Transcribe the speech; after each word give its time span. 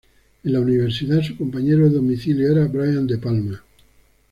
En 0.43 0.53
la 0.53 0.61
universidad, 0.61 1.21
su 1.21 1.37
compañero 1.37 1.83
de 1.87 1.91
domicilio 1.91 2.51
era 2.51 2.65
Brian 2.65 3.05
De 3.05 3.19
Palma. 3.19 3.63